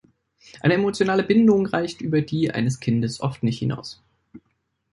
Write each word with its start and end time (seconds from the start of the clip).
Eine 0.61 0.73
emotionale 0.73 1.21
Bindung 1.21 1.67
reicht 1.67 2.01
über 2.01 2.21
die 2.23 2.49
eines 2.49 2.79
Kindes 2.79 3.21
oft 3.21 3.43
nicht 3.43 3.59
hinaus. 3.59 4.01